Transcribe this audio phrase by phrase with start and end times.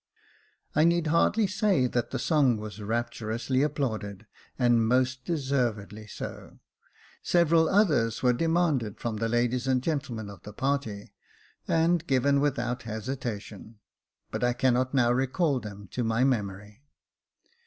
[0.75, 4.25] "I need hardly say that the song was rapturously ap plauded,
[4.57, 6.57] and most deservedly so.
[7.21, 11.13] Several others were de manded from the ladies and gentlemen of the party,
[11.67, 13.77] and given without hesitation;
[14.31, 16.81] but I cannot now recall them to my memory.